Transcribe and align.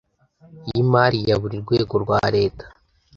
y 0.71 0.73
imari 0.81 1.19
ya 1.27 1.35
buri 1.41 1.57
rwego 1.63 1.95
rwa 2.03 2.19
Leta 2.35 2.65